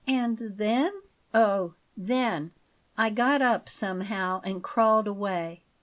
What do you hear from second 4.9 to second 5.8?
away.